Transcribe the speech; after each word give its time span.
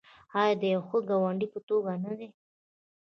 آیا 0.39 0.53
د 0.61 0.63
یو 0.73 0.81
ښه 0.87 0.97
ګاونډي 1.09 1.47
په 1.53 1.59
توګه 1.69 1.91
نه 2.03 2.13
دی؟ 2.19 2.29